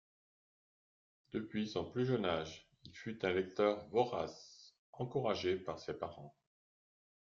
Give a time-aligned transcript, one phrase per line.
[1.31, 6.35] Depuis son plus jeune âge, il fut un lecteur vorace, encouragé par ses parents.